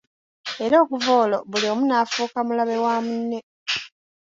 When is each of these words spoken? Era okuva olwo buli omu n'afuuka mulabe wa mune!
Era 0.65 0.75
okuva 0.83 1.11
olwo 1.23 1.37
buli 1.51 1.67
omu 1.73 1.83
n'afuuka 1.85 2.39
mulabe 2.47 2.75
wa 2.85 2.95
mune! 3.05 3.39